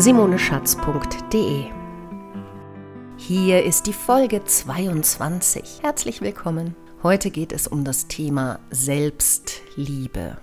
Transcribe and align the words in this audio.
www.simoneschatz.de. 0.00 1.64
Hier 3.18 3.62
ist 3.62 3.86
die 3.86 3.92
Folge 3.92 4.42
22. 4.42 5.80
Herzlich 5.82 6.22
willkommen. 6.22 6.74
Heute 7.02 7.30
geht 7.30 7.52
es 7.52 7.66
um 7.66 7.84
das 7.84 8.08
Thema 8.08 8.60
Selbstliebe. 8.70 10.38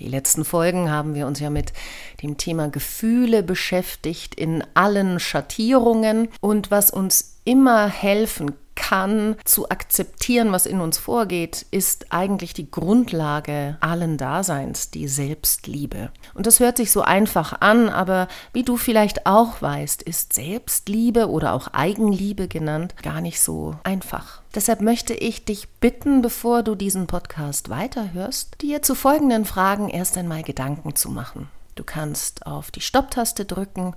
Die 0.00 0.08
letzten 0.08 0.46
Folgen 0.46 0.90
haben 0.90 1.14
wir 1.14 1.26
uns 1.26 1.40
ja 1.40 1.50
mit 1.50 1.74
dem 2.22 2.38
Thema 2.38 2.68
Gefühle 2.70 3.42
beschäftigt 3.42 4.34
in 4.34 4.64
allen 4.72 5.20
Schattierungen 5.20 6.28
und 6.40 6.70
was 6.70 6.90
uns 6.90 7.38
immer 7.44 7.88
helfen 7.88 8.52
kann, 8.74 9.36
zu 9.44 9.68
akzeptieren, 9.68 10.52
was 10.52 10.66
in 10.66 10.80
uns 10.80 10.98
vorgeht, 10.98 11.66
ist 11.70 12.12
eigentlich 12.12 12.54
die 12.54 12.70
Grundlage 12.70 13.76
allen 13.80 14.18
Daseins, 14.18 14.90
die 14.90 15.08
Selbstliebe. 15.08 16.10
Und 16.34 16.46
das 16.46 16.60
hört 16.60 16.76
sich 16.76 16.90
so 16.90 17.02
einfach 17.02 17.60
an, 17.60 17.88
aber 17.88 18.28
wie 18.52 18.62
du 18.62 18.76
vielleicht 18.76 19.26
auch 19.26 19.60
weißt, 19.60 20.02
ist 20.02 20.32
Selbstliebe 20.32 21.28
oder 21.28 21.52
auch 21.52 21.68
Eigenliebe 21.68 22.48
genannt 22.48 22.94
gar 23.02 23.20
nicht 23.20 23.40
so 23.40 23.76
einfach. 23.84 24.42
Deshalb 24.54 24.82
möchte 24.82 25.14
ich 25.14 25.44
dich 25.44 25.68
bitten, 25.80 26.20
bevor 26.20 26.62
du 26.62 26.74
diesen 26.74 27.06
Podcast 27.06 27.70
weiterhörst, 27.70 28.60
dir 28.60 28.82
zu 28.82 28.94
folgenden 28.94 29.44
Fragen 29.44 29.88
erst 29.88 30.18
einmal 30.18 30.42
Gedanken 30.42 30.94
zu 30.94 31.10
machen. 31.10 31.48
Du 31.74 31.84
kannst 31.84 32.46
auf 32.46 32.70
die 32.70 32.82
Stopptaste 32.82 33.46
drücken 33.46 33.94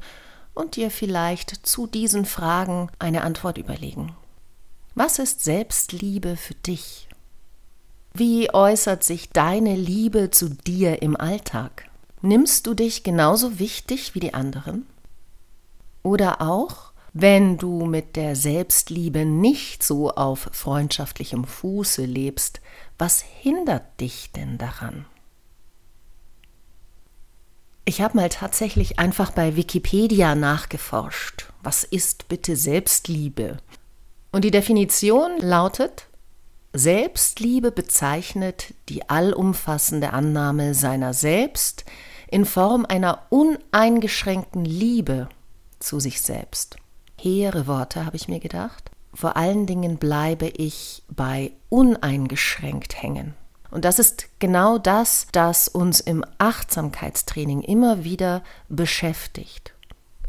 und 0.53 0.78
dir 0.78 0.90
vielleicht 0.90 1.68
zu 1.68 1.88
diesen 1.88 2.26
Fragen 2.26 2.90
eine 2.98 3.23
Antwort 3.23 3.58
überlegen. 3.58 4.16
Was 4.98 5.20
ist 5.20 5.44
Selbstliebe 5.44 6.38
für 6.38 6.54
dich? 6.54 7.10
Wie 8.14 8.54
äußert 8.54 9.04
sich 9.04 9.30
deine 9.30 9.76
Liebe 9.76 10.32
zu 10.32 10.48
dir 10.48 11.02
im 11.02 11.18
Alltag? 11.18 11.90
Nimmst 12.22 12.66
du 12.66 12.74
dich 12.74 13.04
genauso 13.04 13.60
wichtig 13.60 14.16
wie 14.16 14.22
die 14.22 14.34
anderen? 14.34 14.88
Oder 16.02 16.40
auch, 16.42 16.94
wenn 17.12 17.58
du 17.58 17.86
mit 17.86 18.16
der 18.16 18.38
Selbstliebe 18.38 19.26
nicht 19.26 19.84
so 19.84 20.12
auf 20.12 20.48
freundschaftlichem 20.54 21.44
Fuße 21.44 22.06
lebst, 22.06 22.62
was 22.98 23.20
hindert 23.22 24.00
dich 24.00 24.32
denn 24.32 24.58
daran? 24.58 25.06
Ich 27.84 28.00
habe 28.00 28.16
mal 28.16 28.30
tatsächlich 28.30 28.98
einfach 28.98 29.32
bei 29.32 29.58
Wikipedia 29.58 30.36
nachgeforscht. 30.36 31.52
Was 31.62 31.84
ist 31.84 32.30
bitte 32.30 32.56
Selbstliebe? 32.56 33.58
Und 34.36 34.44
die 34.44 34.52
Definition 34.52 35.38
lautet, 35.39 36.08
Selbstliebe 36.73 37.72
bezeichnet 37.72 38.73
die 38.89 39.09
allumfassende 39.09 40.11
Annahme 40.11 40.73
seiner 40.73 41.14
selbst 41.14 41.86
in 42.28 42.44
Form 42.44 42.86
einer 42.86 43.28
uneingeschränkten 43.30 44.66
Liebe 44.66 45.30
zu 45.80 46.02
sich 46.02 46.19
selbst. 46.19 46.75
Hehre 47.17 47.66
Worte, 47.66 48.06
habe 48.06 48.17
ich 48.17 48.28
mir 48.28 48.41
gedacht. 48.41 48.91
Vor 49.13 49.38
allen 49.38 49.67
Dingen 49.67 49.95
bleibe 50.00 50.47
ich 50.47 51.03
bei 51.07 51.53
uneingeschränkt 51.69 53.01
hängen. 53.01 53.35
Und 53.72 53.85
das 53.85 54.00
ist 54.00 54.28
genau 54.40 54.78
das, 54.78 55.28
das 55.31 55.69
uns 55.69 56.01
im 56.01 56.25
Achtsamkeitstraining 56.40 57.62
immer 57.62 58.03
wieder 58.03 58.44
beschäftigt. 58.68 59.75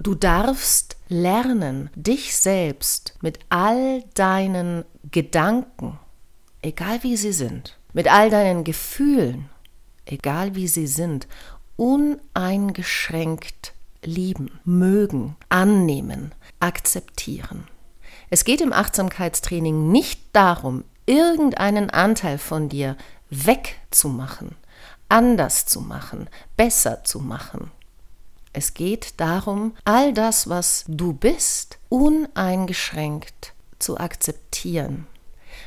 Du 0.03 0.15
darfst 0.15 0.97
lernen, 1.09 1.91
dich 1.95 2.37
selbst 2.37 3.15
mit 3.23 3.39
all 3.49 4.03
deinen 4.15 4.84
Gedanken, 5.11 5.99
egal 6.62 7.03
wie 7.03 7.17
sie 7.17 7.33
sind, 7.33 7.79
mit 7.93 8.09
all 8.09 8.29
deinen 8.31 8.65
Gefühlen, 8.65 9.49
egal 10.05 10.55
wie 10.55 10.69
sie 10.69 10.87
sind, 10.87 11.27
uneingeschränkt 11.77 13.73
lieben, 14.05 14.61
mögen, 14.65 15.37
annehmen, 15.49 16.34
akzeptieren. 16.61 17.67
Es 18.31 18.45
geht 18.45 18.61
im 18.61 18.73
Achtsamkeitstraining 18.73 19.91
nicht 19.91 20.21
darum, 20.33 20.84
irgendeinen 21.07 21.91
Anteil 21.91 22.39
von 22.39 22.69
dir 22.69 22.97
wegzumachen, 23.31 24.57
anders 25.09 25.67
zu 25.67 25.81
machen, 25.81 26.28
besser 26.57 27.05
zu 27.05 27.21
machen. 27.21 27.71
Es 28.56 28.72
geht 28.72 29.21
darum, 29.21 29.75
all 29.84 30.15
das, 30.15 30.49
was 30.49 30.87
du 30.89 31.12
bist, 31.12 31.77
uneingeschränkt 31.91 33.53
zu 33.78 33.99
akzeptieren. 33.99 35.06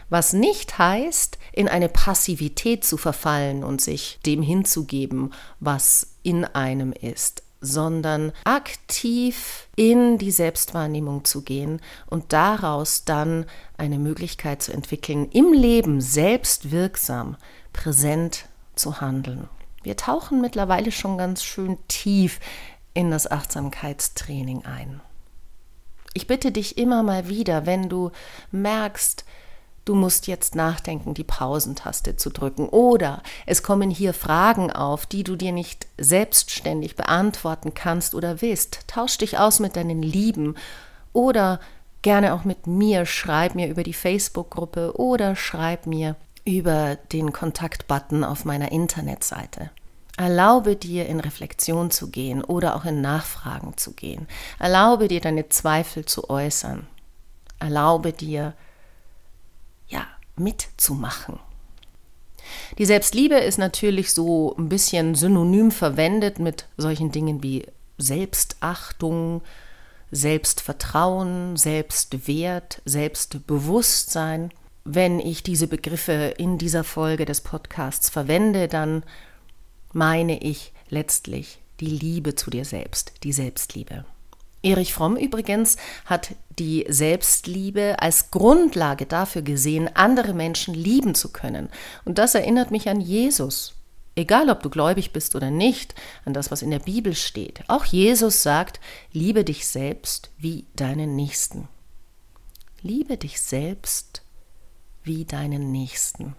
Was 0.10 0.34
nicht 0.34 0.80
heißt, 0.80 1.38
in 1.54 1.68
eine 1.68 1.88
Passivität 1.88 2.84
zu 2.84 2.98
verfallen 2.98 3.64
und 3.64 3.80
sich 3.80 4.20
dem 4.26 4.42
hinzugeben, 4.42 5.36
was 5.60 6.16
in 6.24 6.46
einem 6.46 6.92
ist, 6.92 7.44
sondern 7.62 8.32
aktiv 8.44 9.68
in 9.76 10.18
die 10.18 10.32
Selbstwahrnehmung 10.32 11.26
zu 11.26 11.44
gehen 11.44 11.82
und 12.08 12.34
daraus 12.34 13.06
dann 13.06 13.46
eine 13.78 14.00
Möglichkeit 14.00 14.64
zu 14.64 14.74
entwickeln, 14.74 15.30
im 15.30 15.54
Leben 15.54 16.02
selbst 16.02 16.72
wirksam, 16.72 17.38
präsent 17.72 18.46
zu 18.74 19.00
handeln. 19.00 19.48
Wir 19.84 19.96
tauchen 19.96 20.42
mittlerweile 20.42 20.92
schon 20.92 21.20
ganz 21.20 21.44
schön 21.44 21.78
tief 21.88 22.40
in 22.94 23.12
das 23.12 23.30
Achtsamkeitstraining 23.30 24.66
ein. 24.66 25.02
Ich 26.14 26.28
bitte 26.28 26.52
dich 26.52 26.78
immer 26.78 27.04
mal 27.04 27.28
wieder, 27.28 27.66
wenn 27.66 27.88
du 27.88 28.12
merkst, 28.52 29.26
du 29.86 29.96
musst 29.96 30.28
jetzt 30.28 30.56
nachdenken, 30.56 31.14
die 31.14 31.24
Pausentaste 31.24 32.16
zu 32.16 32.30
drücken 32.30 32.68
oder 32.70 33.22
es 33.46 33.64
kommen 33.64 33.90
hier 33.90 34.14
Fragen 34.14 34.72
auf, 34.72 35.06
die 35.06 35.24
du 35.24 35.36
dir 35.36 35.52
nicht 35.52 35.88
selbstständig 35.98 36.96
beantworten 36.96 37.74
kannst 37.74 38.16
oder 38.16 38.42
willst. 38.42 38.88
Tausch 38.88 39.18
dich 39.18 39.38
aus 39.38 39.60
mit 39.60 39.76
deinen 39.76 40.02
Lieben 40.02 40.56
oder 41.14 41.60
gerne 42.02 42.34
auch 42.34 42.44
mit 42.44 42.68
mir. 42.68 43.06
Schreib 43.06 43.56
mir 43.56 43.68
über 43.68 43.84
die 43.84 43.94
Facebook-Gruppe 43.94 44.98
oder 44.98 45.36
schreib 45.36 45.86
mir 45.86 46.16
über 46.46 46.98
den 47.12 47.34
Kontaktbutton 47.34 48.24
auf 48.24 48.46
meiner 48.46 48.72
Internetseite. 48.72 49.72
Erlaube 50.20 50.76
dir 50.76 51.06
in 51.06 51.22
Reflexion 51.22 51.92
zu 51.92 52.10
gehen 52.10 52.44
oder 52.44 52.76
auch 52.76 52.84
in 52.84 53.00
Nachfragen 53.00 53.78
zu 53.78 53.94
gehen. 53.94 54.28
Erlaube 54.60 55.08
dir 55.08 55.22
deine 55.22 55.48
Zweifel 55.48 56.04
zu 56.04 56.30
äußern. 56.30 56.88
Erlaube 57.58 58.12
dir, 58.12 58.54
ja, 59.88 60.06
mitzumachen. 60.36 61.40
Die 62.78 62.86
Selbstliebe 62.86 63.36
ist 63.36 63.60
natürlich 63.60 64.14
so 64.14 64.54
ein 64.58 64.68
bisschen 64.68 65.16
synonym 65.16 65.72
verwendet 65.72 66.38
mit 66.38 66.66
solchen 66.76 67.14
Dingen 67.14 67.42
wie 67.42 67.66
Selbstachtung, 67.98 69.42
Selbstvertrauen, 70.12 71.56
Selbstwert, 71.56 72.82
Selbstbewusstsein. 72.84 74.52
Wenn 74.84 75.22
ich 75.22 75.44
diese 75.44 75.68
Begriffe 75.68 76.34
in 76.38 76.58
dieser 76.58 76.84
Folge 76.84 77.24
des 77.24 77.40
Podcasts 77.40 78.10
verwende, 78.10 78.68
dann 78.68 79.04
meine 79.94 80.42
ich 80.42 80.74
letztlich 80.90 81.60
die 81.80 81.88
Liebe 81.88 82.36
zu 82.36 82.50
dir 82.50 82.66
selbst, 82.66 83.14
die 83.24 83.34
Selbstliebe. 83.34 84.06
Erich 84.62 84.94
Fromm 84.94 85.16
übrigens 85.16 85.78
hat 86.06 86.36
die 86.58 86.86
Selbstliebe 86.90 87.98
als 88.00 88.32
Grundlage 88.32 89.06
dafür 89.06 89.42
gesehen, 89.42 89.90
andere 89.96 90.34
Menschen 90.34 90.74
lieben 90.74 91.16
zu 91.16 91.32
können. 91.32 91.70
Und 92.04 92.18
das 92.18 92.36
erinnert 92.36 92.70
mich 92.70 92.90
an 92.90 93.00
Jesus. 93.00 93.76
Egal, 94.16 94.50
ob 94.50 94.62
du 94.62 94.70
gläubig 94.70 95.14
bist 95.14 95.36
oder 95.36 95.50
nicht, 95.50 95.96
an 96.26 96.34
das, 96.34 96.52
was 96.52 96.62
in 96.62 96.72
der 96.72 96.80
Bibel 96.80 97.16
steht. 97.16 97.62
Auch 97.70 97.86
Jesus 97.86 98.44
sagt, 98.44 98.82
liebe 99.14 99.46
dich 99.46 99.66
selbst 99.66 100.30
wie 100.38 100.66
deinen 100.76 101.16
Nächsten. 101.16 101.70
Liebe 102.82 103.16
dich 103.16 103.40
selbst 103.40 104.24
wie 105.04 105.24
deinen 105.24 105.72
Nächsten. 105.72 106.36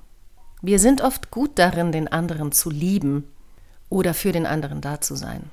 Wir 0.61 0.79
sind 0.79 1.01
oft 1.01 1.31
gut 1.31 1.53
darin, 1.59 1.91
den 1.91 2.09
anderen 2.09 2.53
zu 2.53 2.69
lieben, 2.69 3.25
oder 3.91 4.15
für 4.15 4.33
den 4.33 4.47
anderen 4.47 4.81
da 4.81 5.01
zu 5.01 5.15
sein 5.17 5.51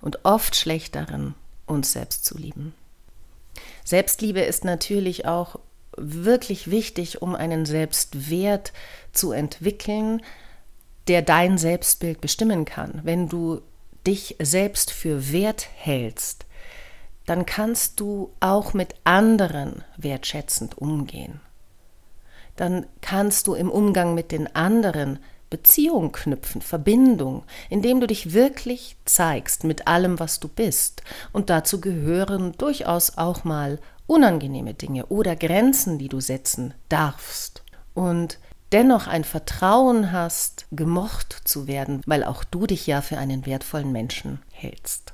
und 0.00 0.24
oft 0.24 0.54
schlecht 0.54 0.94
darin, 0.94 1.34
uns 1.66 1.92
selbst 1.92 2.24
zu 2.24 2.38
lieben. 2.38 2.74
Selbstliebe 3.84 4.40
ist 4.40 4.64
natürlich 4.64 5.26
auch 5.26 5.58
wirklich 5.96 6.70
wichtig, 6.70 7.22
um 7.22 7.34
einen 7.34 7.66
Selbstwert 7.66 8.72
zu 9.12 9.32
entwickeln, 9.32 10.22
der 11.08 11.22
dein 11.22 11.58
Selbstbild 11.58 12.20
bestimmen 12.20 12.64
kann. 12.64 13.00
Wenn 13.02 13.28
du 13.28 13.62
dich 14.06 14.36
selbst 14.38 14.92
für 14.92 15.32
wert 15.32 15.66
hältst, 15.74 16.46
dann 17.26 17.46
kannst 17.46 18.00
du 18.00 18.32
auch 18.40 18.74
mit 18.74 18.94
anderen 19.04 19.84
wertschätzend 19.96 20.78
umgehen. 20.78 21.40
Dann 22.56 22.86
kannst 23.00 23.46
du 23.46 23.54
im 23.54 23.70
Umgang 23.70 24.14
mit 24.14 24.32
den 24.32 24.54
anderen 24.54 25.18
Beziehung 25.50 26.12
knüpfen, 26.12 26.60
Verbindung, 26.60 27.44
indem 27.70 28.00
du 28.00 28.06
dich 28.06 28.32
wirklich 28.32 28.96
zeigst 29.04 29.64
mit 29.64 29.86
allem, 29.86 30.18
was 30.18 30.40
du 30.40 30.48
bist. 30.48 31.02
Und 31.32 31.50
dazu 31.50 31.80
gehören 31.80 32.52
durchaus 32.58 33.16
auch 33.16 33.44
mal 33.44 33.78
unangenehme 34.06 34.74
Dinge 34.74 35.06
oder 35.06 35.36
Grenzen, 35.36 35.98
die 35.98 36.08
du 36.08 36.20
setzen 36.20 36.74
darfst. 36.88 37.62
Und 37.94 38.38
dennoch 38.72 39.06
ein 39.06 39.24
Vertrauen 39.24 40.12
hast, 40.12 40.66
gemocht 40.72 41.40
zu 41.44 41.66
werden, 41.66 42.02
weil 42.06 42.24
auch 42.24 42.44
du 42.44 42.66
dich 42.66 42.86
ja 42.86 43.00
für 43.00 43.18
einen 43.18 43.46
wertvollen 43.46 43.92
Menschen 43.92 44.40
hältst. 44.52 45.12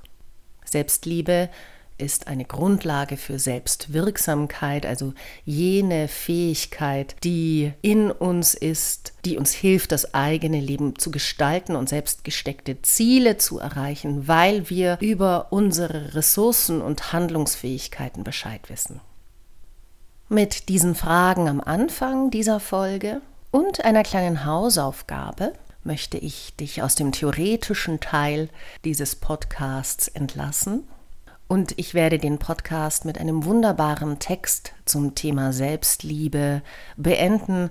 Selbstliebe 0.64 1.50
ist 1.96 2.26
eine 2.26 2.44
Grundlage 2.44 3.16
für 3.16 3.38
Selbstwirksamkeit, 3.38 4.84
also 4.84 5.14
jene 5.44 6.08
Fähigkeit, 6.08 7.14
die 7.22 7.72
in 7.82 8.10
uns 8.10 8.54
ist, 8.54 9.12
die 9.24 9.38
uns 9.38 9.52
hilft, 9.52 9.92
das 9.92 10.12
eigene 10.12 10.60
Leben 10.60 10.98
zu 10.98 11.10
gestalten 11.10 11.76
und 11.76 11.88
selbst 11.88 12.24
gesteckte 12.24 12.82
Ziele 12.82 13.38
zu 13.38 13.58
erreichen, 13.58 14.26
weil 14.26 14.68
wir 14.70 14.98
über 15.00 15.48
unsere 15.50 16.14
Ressourcen 16.14 16.82
und 16.82 17.12
Handlungsfähigkeiten 17.12 18.24
Bescheid 18.24 18.68
wissen. 18.68 19.00
Mit 20.28 20.68
diesen 20.68 20.94
Fragen 20.94 21.48
am 21.48 21.60
Anfang 21.60 22.30
dieser 22.30 22.58
Folge 22.58 23.20
und 23.52 23.84
einer 23.84 24.02
kleinen 24.02 24.44
Hausaufgabe 24.44 25.52
möchte 25.84 26.18
ich 26.18 26.56
dich 26.56 26.82
aus 26.82 26.96
dem 26.96 27.12
theoretischen 27.12 28.00
Teil 28.00 28.48
dieses 28.84 29.14
Podcasts 29.14 30.08
entlassen 30.08 30.88
und 31.54 31.78
ich 31.78 31.94
werde 31.94 32.18
den 32.18 32.38
Podcast 32.38 33.04
mit 33.04 33.16
einem 33.16 33.44
wunderbaren 33.44 34.18
Text 34.18 34.72
zum 34.86 35.14
Thema 35.14 35.52
Selbstliebe 35.52 36.62
beenden, 36.96 37.70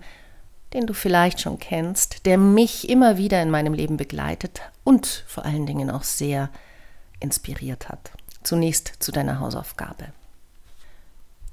den 0.73 0.87
du 0.87 0.93
vielleicht 0.93 1.41
schon 1.41 1.59
kennst, 1.59 2.25
der 2.25 2.37
mich 2.37 2.87
immer 2.87 3.17
wieder 3.17 3.41
in 3.41 3.49
meinem 3.49 3.73
Leben 3.73 3.97
begleitet 3.97 4.61
und 4.85 5.25
vor 5.27 5.43
allen 5.43 5.65
Dingen 5.65 5.91
auch 5.91 6.03
sehr 6.03 6.49
inspiriert 7.19 7.89
hat. 7.89 8.11
Zunächst 8.41 8.93
zu 8.99 9.11
deiner 9.11 9.41
Hausaufgabe. 9.41 10.05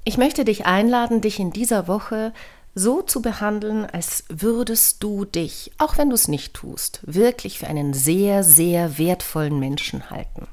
Ich 0.05 0.17
möchte 0.17 0.45
dich 0.45 0.65
einladen, 0.65 1.19
dich 1.19 1.37
in 1.37 1.51
dieser 1.51 1.89
Woche 1.89 2.31
so 2.73 3.01
zu 3.01 3.21
behandeln, 3.21 3.85
als 3.85 4.23
würdest 4.29 5.03
du 5.03 5.25
dich, 5.25 5.73
auch 5.79 5.97
wenn 5.97 6.07
du 6.07 6.15
es 6.15 6.29
nicht 6.29 6.53
tust, 6.53 7.01
wirklich 7.03 7.59
für 7.59 7.67
einen 7.67 7.93
sehr, 7.93 8.45
sehr 8.45 8.97
wertvollen 8.97 9.59
Menschen 9.59 10.09
halten. 10.09 10.47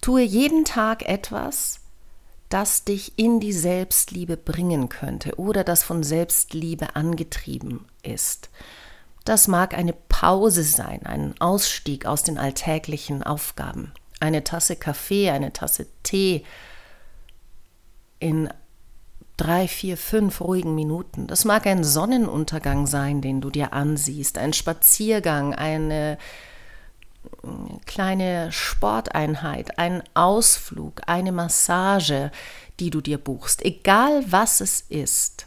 Tue 0.00 0.22
jeden 0.22 0.64
Tag 0.64 1.06
etwas, 1.08 1.80
das 2.48 2.84
dich 2.84 3.12
in 3.16 3.38
die 3.40 3.52
Selbstliebe 3.52 4.36
bringen 4.36 4.88
könnte 4.88 5.38
oder 5.38 5.64
das 5.64 5.82
von 5.82 6.02
Selbstliebe 6.02 6.96
angetrieben 6.96 7.86
ist. 8.02 8.50
Das 9.24 9.48
mag 9.48 9.74
eine 9.74 9.92
Pause 9.92 10.64
sein, 10.64 11.04
ein 11.04 11.34
Ausstieg 11.40 12.06
aus 12.06 12.22
den 12.22 12.38
alltäglichen 12.38 13.22
Aufgaben. 13.22 13.92
Eine 14.18 14.42
Tasse 14.44 14.76
Kaffee, 14.76 15.30
eine 15.30 15.52
Tasse 15.52 15.86
Tee 16.02 16.44
in 18.18 18.48
drei, 19.36 19.68
vier, 19.68 19.96
fünf 19.96 20.40
ruhigen 20.40 20.74
Minuten. 20.74 21.26
Das 21.26 21.44
mag 21.44 21.66
ein 21.66 21.84
Sonnenuntergang 21.84 22.86
sein, 22.86 23.22
den 23.22 23.40
du 23.40 23.50
dir 23.50 23.72
ansiehst, 23.72 24.36
ein 24.36 24.52
Spaziergang, 24.52 25.54
eine 25.54 26.18
kleine 27.86 28.52
Sporteinheit, 28.52 29.78
ein 29.78 30.02
Ausflug, 30.14 31.02
eine 31.06 31.32
Massage, 31.32 32.30
die 32.78 32.90
du 32.90 33.00
dir 33.00 33.18
buchst, 33.18 33.64
egal 33.64 34.24
was 34.26 34.60
es 34.60 34.82
ist. 34.88 35.46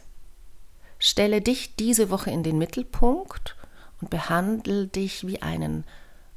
Stelle 0.98 1.40
dich 1.40 1.76
diese 1.76 2.10
Woche 2.10 2.30
in 2.30 2.42
den 2.42 2.58
Mittelpunkt 2.58 3.56
und 4.00 4.10
behandle 4.10 4.86
dich 4.86 5.26
wie 5.26 5.42
einen 5.42 5.84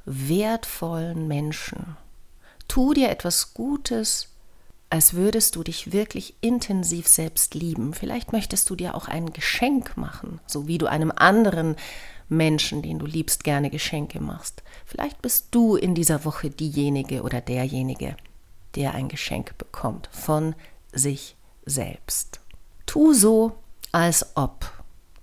wertvollen 0.04 1.28
Menschen. 1.28 1.96
Tu 2.66 2.94
dir 2.94 3.10
etwas 3.10 3.54
Gutes, 3.54 4.28
als 4.90 5.14
würdest 5.14 5.56
du 5.56 5.62
dich 5.62 5.92
wirklich 5.92 6.34
intensiv 6.40 7.08
selbst 7.08 7.54
lieben. 7.54 7.94
Vielleicht 7.94 8.32
möchtest 8.32 8.68
du 8.70 8.76
dir 8.76 8.94
auch 8.94 9.08
ein 9.08 9.32
Geschenk 9.32 9.96
machen, 9.96 10.40
so 10.46 10.66
wie 10.66 10.78
du 10.78 10.86
einem 10.86 11.12
anderen 11.14 11.76
Menschen, 12.28 12.82
den 12.82 12.98
du 12.98 13.06
liebst, 13.06 13.44
gerne 13.44 13.70
Geschenke 13.70 14.20
machst. 14.20 14.62
Vielleicht 14.84 15.22
bist 15.22 15.48
du 15.50 15.76
in 15.76 15.94
dieser 15.94 16.24
Woche 16.24 16.50
diejenige 16.50 17.22
oder 17.22 17.40
derjenige, 17.40 18.16
der 18.74 18.94
ein 18.94 19.08
Geschenk 19.08 19.56
bekommt 19.58 20.08
von 20.12 20.54
sich 20.92 21.36
selbst. 21.64 22.40
Tu 22.86 23.12
so, 23.14 23.56
als 23.92 24.36
ob. 24.36 24.60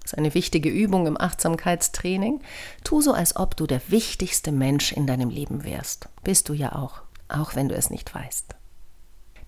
Das 0.02 0.14
ist 0.14 0.18
eine 0.18 0.34
wichtige 0.34 0.70
Übung 0.70 1.08
im 1.08 1.20
Achtsamkeitstraining. 1.20 2.42
Tu 2.84 3.02
so, 3.02 3.14
als 3.14 3.36
ob 3.36 3.58
du 3.58 3.66
der 3.66 3.82
wichtigste 3.90 4.52
Mensch 4.52 4.92
in 4.92 5.08
deinem 5.08 5.30
Leben 5.30 5.64
wärst. 5.64 6.10
Bist 6.24 6.50
du 6.50 6.54
ja 6.54 6.76
auch, 6.76 7.02
auch 7.28 7.56
wenn 7.56 7.70
du 7.70 7.76
es 7.76 7.90
nicht 7.90 8.14
weißt. 8.14 8.56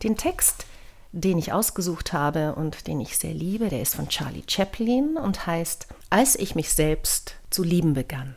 Den 0.04 0.18
Text 0.18 0.66
den 1.12 1.38
ich 1.38 1.54
ausgesucht 1.54 2.14
habe 2.14 2.56
und 2.56 2.88
den 2.88 3.00
ich 3.00 3.18
sehr 3.18 3.34
liebe, 3.34 3.70
der 3.70 3.82
ist 3.82 3.96
von 3.96 4.10
Charlie 4.10 4.44
Chaplin 4.48 5.18
und 5.18 5.48
heißt 5.48 5.88
Als 6.10 6.36
ich 6.36 6.56
mich 6.56 6.74
selbst 6.74 7.36
zu 7.58 7.64
lieben 7.64 7.96
begann. 7.96 8.36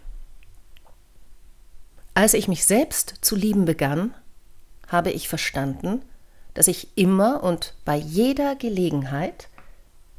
Als 2.14 2.32
ich 2.32 2.48
mich 2.48 2.64
selbst 2.64 3.16
zu 3.20 3.36
lieben 3.36 3.66
begann, 3.66 4.14
habe 4.88 5.10
ich 5.10 5.28
verstanden, 5.28 6.00
dass 6.54 6.68
ich 6.68 6.96
immer 6.96 7.42
und 7.42 7.74
bei 7.84 7.96
jeder 7.96 8.56
Gelegenheit 8.56 9.50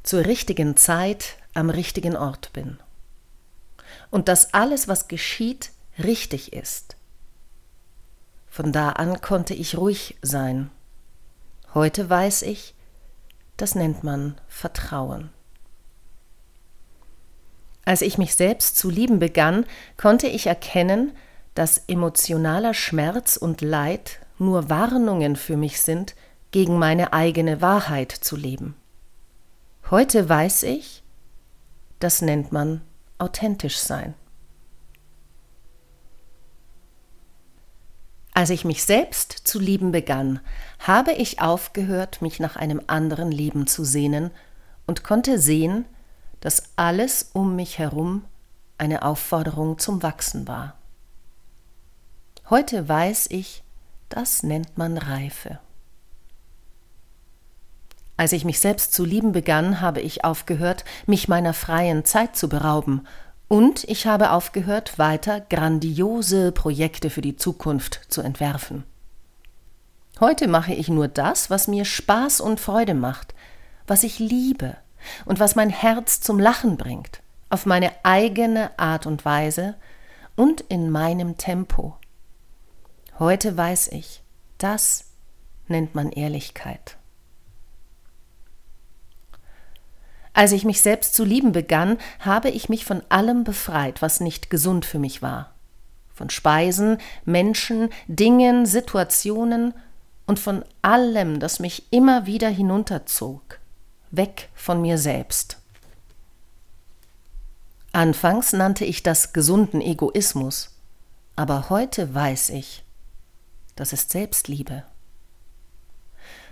zur 0.04 0.26
richtigen 0.26 0.78
Zeit 0.78 1.38
am 1.56 1.72
richtigen 1.72 2.16
Ort 2.16 2.54
bin. 2.54 2.78
Und 4.12 4.28
dass 4.28 4.54
alles, 4.54 4.88
was 4.88 5.08
geschieht, 5.08 5.72
richtig 5.98 6.54
ist. 6.54 6.96
Von 8.52 8.72
da 8.72 8.90
an 8.90 9.20
konnte 9.20 9.56
ich 9.56 9.80
ruhig 9.80 10.16
sein 10.22 10.70
Heute 11.74 12.08
weiß 12.08 12.44
ich, 12.44 12.76
das 13.58 13.74
nennt 13.74 14.04
man 14.04 14.40
Vertrauen. 14.48 15.32
Als 17.86 18.02
ich 18.02 18.18
mich 18.18 18.36
selbst 18.36 18.78
zu 18.78 18.90
lieben 18.90 19.20
begann, 19.20 19.66
konnte 19.98 20.28
ich 20.28 20.48
erkennen, 20.48 21.12
dass 21.56 21.84
emotionaler 21.88 22.74
Schmerz 22.74 23.38
und 23.38 23.62
Leid 23.62 24.20
nur 24.38 24.70
Warnungen 24.70 25.36
für 25.36 25.58
mich 25.58 25.82
sind, 25.82 26.16
gegen 26.52 26.78
meine 26.78 27.14
eigene 27.14 27.62
Wahrheit 27.62 28.12
zu 28.12 28.36
leben. 28.36 28.76
Heute 29.90 30.28
weiß 30.28 30.64
ich, 30.64 31.04
das 32.00 32.22
nennt 32.22 32.52
man 32.52 32.82
authentisch 33.18 33.78
sein. 33.78 34.14
Als 38.34 38.50
ich 38.50 38.64
mich 38.64 38.84
selbst 38.84 39.34
zu 39.34 39.60
lieben 39.60 39.92
begann, 39.92 40.40
habe 40.80 41.12
ich 41.12 41.42
aufgehört, 41.42 42.22
mich 42.22 42.40
nach 42.40 42.56
einem 42.56 42.82
anderen 42.88 43.32
Leben 43.32 43.68
zu 43.68 43.84
sehnen 43.84 44.32
und 44.88 45.04
konnte 45.04 45.38
sehen, 45.38 45.86
dass 46.42 46.64
alles 46.76 47.30
um 47.34 47.56
mich 47.56 47.80
herum 47.80 48.26
eine 48.78 49.04
Aufforderung 49.04 49.80
zum 49.80 50.04
Wachsen 50.04 50.48
war. 50.48 50.76
Heute 52.50 52.90
weiß 52.90 53.28
ich, 53.30 53.64
das 54.10 54.44
nennt 54.44 54.78
man 54.78 54.98
Reife. 54.98 55.60
Als 58.18 58.34
ich 58.34 58.44
mich 58.44 58.60
selbst 58.60 58.94
zu 58.94 59.06
lieben 59.06 59.32
begann, 59.32 59.82
habe 59.82 60.02
ich 60.02 60.26
aufgehört, 60.26 60.84
mich 61.06 61.28
meiner 61.28 61.54
freien 61.54 62.06
Zeit 62.06 62.36
zu 62.36 62.50
berauben 62.50 63.08
und 63.48 63.84
ich 63.86 64.06
habe 64.06 64.32
aufgehört, 64.32 65.00
weiter 65.00 65.42
grandiose 65.42 66.52
Projekte 66.52 67.10
für 67.10 67.22
die 67.22 67.36
Zukunft 67.36 68.02
zu 68.10 68.22
entwerfen. 68.22 68.84
Heute 70.20 70.48
mache 70.48 70.74
ich 70.74 70.88
nur 70.88 71.08
das, 71.08 71.50
was 71.50 71.68
mir 71.68 71.84
Spaß 71.84 72.42
und 72.42 72.60
Freude 72.60 72.94
macht, 72.94 73.34
was 73.88 74.04
ich 74.04 74.20
liebe 74.20 74.78
und 75.26 75.40
was 75.40 75.56
mein 75.56 75.70
Herz 75.70 76.22
zum 76.22 76.40
Lachen 76.40 76.78
bringt, 76.78 77.22
auf 77.50 77.66
meine 77.66 77.92
eigene 78.04 78.78
Art 78.78 79.06
und 79.06 79.26
Weise 79.26 79.76
und 80.36 80.62
in 80.62 80.90
meinem 80.90 81.38
Tempo. 81.38 81.98
Heute 83.20 83.56
weiß 83.56 83.90
ich, 83.90 84.24
das 84.58 85.06
nennt 85.68 85.96
man 85.96 86.12
Ehrlichkeit. 86.12 86.98
Als 90.34 90.54
ich 90.54 90.64
mich 90.64 90.82
selbst 90.82 91.14
zu 91.14 91.26
lieben 91.26 91.52
begann, 91.52 91.98
habe 92.20 92.50
ich 92.50 92.70
mich 92.70 92.86
von 92.86 93.04
allem 93.10 93.44
befreit, 93.44 94.02
was 94.02 94.22
nicht 94.22 94.50
gesund 94.50 94.86
für 94.86 95.00
mich 95.00 95.22
war. 95.22 95.54
Von 96.14 96.30
Speisen, 96.30 96.98
Menschen, 97.26 97.90
Dingen, 98.08 98.66
Situationen 98.66 99.74
und 100.26 100.40
von 100.40 100.64
allem, 100.82 101.40
das 101.40 101.60
mich 101.60 101.92
immer 101.92 102.26
wieder 102.26 102.50
hinunterzog, 102.50 103.60
weg 104.12 104.50
von 104.54 104.82
mir 104.82 104.98
selbst. 104.98 105.58
Anfangs 107.94 108.54
nannte 108.54 108.86
ich 108.86 109.04
das 109.04 109.34
gesunden 109.34 109.82
Egoismus, 109.82 110.70
aber 111.36 111.70
heute 111.70 112.14
weiß 112.14 112.50
ich, 112.52 112.84
das 113.76 113.94
ist 113.94 114.12
Selbstliebe. 114.12 114.84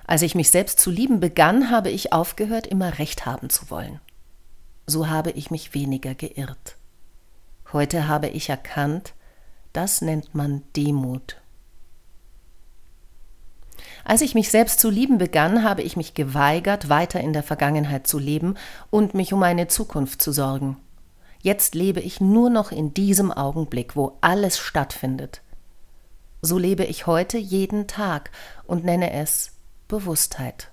Als 0.06 0.24
ich 0.24 0.34
mich 0.36 0.50
selbst 0.50 0.80
zu 0.80 0.90
lieben 0.90 1.20
begann, 1.20 1.70
habe 1.70 1.92
ich 1.92 2.12
aufgehört, 2.12 2.66
immer 2.66 2.98
recht 2.98 3.26
haben 3.26 3.50
zu 3.50 3.70
wollen. 3.70 4.00
So 4.88 5.08
habe 5.08 5.32
ich 5.32 5.52
mich 5.52 5.76
weniger 5.76 6.16
geirrt. 6.16 6.76
Heute 7.72 8.08
habe 8.08 8.28
ich 8.28 8.50
erkannt, 8.50 9.14
das 9.72 10.02
nennt 10.02 10.34
man 10.34 10.64
Demut. 10.76 11.38
Als 14.10 14.22
ich 14.22 14.34
mich 14.34 14.50
selbst 14.50 14.80
zu 14.80 14.90
lieben 14.90 15.20
begann, 15.20 15.64
habe 15.64 15.84
ich 15.84 15.96
mich 15.96 16.16
geweigert, 16.16 16.90
weiter 16.90 17.22
in 17.22 17.32
der 17.32 17.44
Vergangenheit 17.44 18.08
zu 18.08 18.18
leben 18.18 18.56
und 18.90 19.14
mich 19.14 19.34
um 19.34 19.40
meine 19.40 19.68
Zukunft 19.68 20.24
zu 20.24 20.32
sorgen. 20.32 20.78
Jetzt 21.44 21.76
lebe 21.76 22.00
ich 22.00 22.20
nur 22.20 22.50
noch 22.50 22.72
in 22.72 22.92
diesem 22.92 23.32
Augenblick, 23.32 23.96
wo 23.96 24.18
alles 24.22 24.58
stattfindet. 24.58 25.44
So 26.42 26.58
lebe 26.58 26.86
ich 26.86 27.06
heute 27.06 27.38
jeden 27.38 27.86
Tag 27.86 28.32
und 28.66 28.84
nenne 28.84 29.14
es 29.14 29.52
Bewusstheit. 29.88 30.72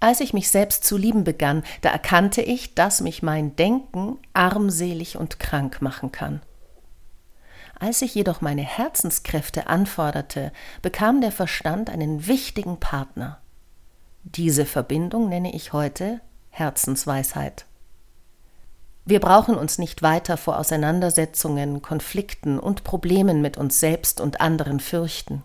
Als 0.00 0.20
ich 0.20 0.32
mich 0.32 0.48
selbst 0.48 0.84
zu 0.84 0.96
lieben 0.96 1.24
begann, 1.24 1.62
da 1.82 1.90
erkannte 1.90 2.40
ich, 2.40 2.74
dass 2.74 3.02
mich 3.02 3.22
mein 3.22 3.54
Denken 3.54 4.16
armselig 4.32 5.18
und 5.18 5.38
krank 5.38 5.82
machen 5.82 6.10
kann. 6.10 6.40
Als 7.82 8.00
ich 8.00 8.14
jedoch 8.14 8.40
meine 8.40 8.62
Herzenskräfte 8.62 9.66
anforderte, 9.66 10.52
bekam 10.82 11.20
der 11.20 11.32
Verstand 11.32 11.90
einen 11.90 12.28
wichtigen 12.28 12.78
Partner. 12.78 13.40
Diese 14.22 14.66
Verbindung 14.66 15.28
nenne 15.28 15.52
ich 15.52 15.72
heute 15.72 16.20
Herzensweisheit. 16.50 17.66
Wir 19.04 19.18
brauchen 19.18 19.56
uns 19.56 19.78
nicht 19.78 20.00
weiter 20.00 20.36
vor 20.36 20.60
Auseinandersetzungen, 20.60 21.82
Konflikten 21.82 22.60
und 22.60 22.84
Problemen 22.84 23.42
mit 23.42 23.56
uns 23.56 23.80
selbst 23.80 24.20
und 24.20 24.40
anderen 24.40 24.78
fürchten. 24.78 25.42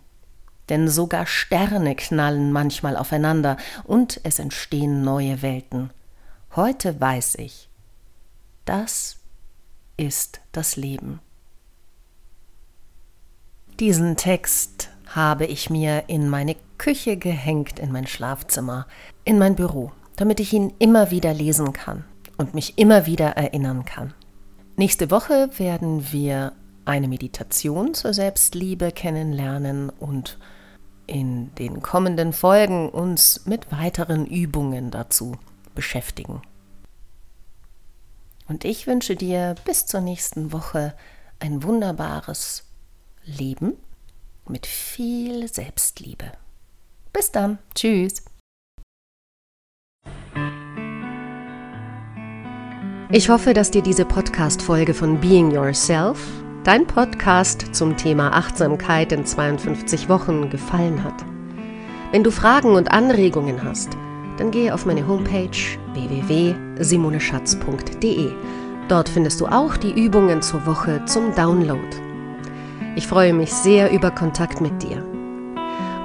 Denn 0.69 0.87
sogar 0.87 1.25
Sterne 1.25 1.95
knallen 1.95 2.51
manchmal 2.51 2.97
aufeinander 2.97 3.57
und 3.83 4.21
es 4.21 4.37
entstehen 4.37 5.01
neue 5.01 5.41
Welten. 5.41 5.89
Heute 6.55 7.01
weiß 7.01 7.33
ich, 7.39 7.67
das 8.65 9.17
ist 9.97 10.39
das 10.51 10.75
Leben. 10.75 11.19
Diesen 13.79 14.17
Text 14.17 14.89
habe 15.05 15.45
ich 15.45 15.69
mir 15.69 16.05
in 16.07 16.29
meine 16.29 16.55
Küche 16.79 17.15
gehängt, 17.15 17.77
in 17.77 17.91
mein 17.91 18.07
Schlafzimmer, 18.07 18.87
in 19.23 19.37
mein 19.37 19.55
Büro, 19.55 19.91
damit 20.15 20.39
ich 20.39 20.51
ihn 20.51 20.73
immer 20.79 21.11
wieder 21.11 21.31
lesen 21.31 21.73
kann 21.73 22.03
und 22.37 22.55
mich 22.55 22.79
immer 22.79 23.05
wieder 23.05 23.37
erinnern 23.37 23.85
kann. 23.85 24.15
Nächste 24.77 25.11
Woche 25.11 25.51
werden 25.59 26.11
wir 26.11 26.53
eine 26.85 27.07
Meditation 27.07 27.93
zur 27.93 28.13
Selbstliebe 28.13 28.91
kennenlernen 28.91 29.91
und 29.91 30.39
in 31.05 31.53
den 31.55 31.83
kommenden 31.83 32.33
Folgen 32.33 32.89
uns 32.89 33.45
mit 33.45 33.71
weiteren 33.71 34.25
Übungen 34.25 34.89
dazu 34.89 35.35
beschäftigen. 35.75 36.41
Und 38.47 38.65
ich 38.65 38.87
wünsche 38.87 39.15
dir 39.15 39.53
bis 39.65 39.85
zur 39.85 40.01
nächsten 40.01 40.51
Woche 40.51 40.95
ein 41.39 41.61
wunderbares 41.61 42.66
Leben 43.27 43.73
mit 44.47 44.65
viel 44.65 45.49
Selbstliebe. 45.49 46.31
Bis 47.11 47.31
dann. 47.31 47.57
Tschüss. 47.75 48.23
Ich 53.11 53.29
hoffe, 53.29 53.53
dass 53.53 53.69
dir 53.71 53.81
diese 53.81 54.05
Podcast-Folge 54.05 54.93
von 54.93 55.19
Being 55.19 55.51
Yourself, 55.51 56.25
dein 56.63 56.87
Podcast 56.87 57.75
zum 57.75 57.97
Thema 57.97 58.31
Achtsamkeit 58.33 59.11
in 59.11 59.25
52 59.25 60.07
Wochen, 60.09 60.49
gefallen 60.49 61.03
hat. 61.03 61.25
Wenn 62.11 62.23
du 62.23 62.31
Fragen 62.31 62.75
und 62.75 62.91
Anregungen 62.91 63.63
hast, 63.63 63.97
dann 64.37 64.51
gehe 64.51 64.71
auf 64.73 64.85
meine 64.85 65.05
Homepage 65.07 65.49
www.simoneschatz.de. 65.93 68.31
Dort 68.87 69.09
findest 69.09 69.41
du 69.41 69.47
auch 69.47 69.75
die 69.75 69.91
Übungen 69.91 70.41
zur 70.41 70.65
Woche 70.65 71.03
zum 71.05 71.35
Download. 71.35 72.06
Ich 72.97 73.05
freue 73.05 73.31
mich 73.31 73.53
sehr 73.53 73.91
über 73.91 74.09
Kontakt 74.09 74.59
mit 74.59 74.81
dir. 74.81 75.05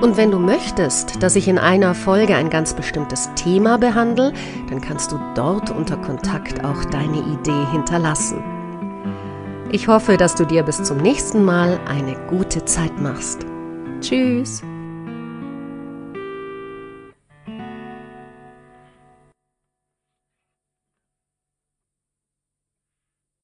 Und 0.02 0.18
wenn 0.18 0.30
du 0.30 0.38
möchtest, 0.38 1.22
dass 1.22 1.36
ich 1.36 1.48
in 1.48 1.56
einer 1.58 1.94
Folge 1.94 2.36
ein 2.36 2.50
ganz 2.50 2.74
bestimmtes 2.74 3.30
Thema 3.34 3.78
behandle, 3.78 4.34
dann 4.68 4.82
kannst 4.82 5.10
du 5.10 5.18
dort 5.34 5.70
unter 5.70 5.96
Kontakt 5.96 6.62
auch 6.62 6.84
deine 6.84 7.20
Idee 7.20 7.64
hinterlassen. 7.72 8.44
Ich 9.70 9.88
hoffe, 9.88 10.18
dass 10.18 10.34
du 10.34 10.44
dir 10.44 10.64
bis 10.64 10.82
zum 10.82 10.98
nächsten 10.98 11.42
Mal 11.46 11.80
eine 11.88 12.14
gute 12.28 12.66
Zeit 12.66 13.00
machst. 13.00 13.46
Tschüss! 14.02 14.62